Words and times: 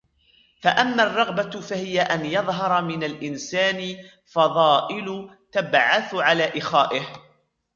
فَأَمَّا 0.61 1.03
الرَّغْبَةُ 1.03 1.61
فَهِيَ 1.61 2.01
أَنْ 2.01 2.25
يَظْهَرَ 2.25 2.81
مِنْ 2.81 3.03
الْإِنْسَانِ 3.03 3.97
فَضَائِلُ 4.31 5.29
تَبْعَثُ 5.51 6.15
عَلَى 6.15 6.57
إخَائِهِ 6.57 7.05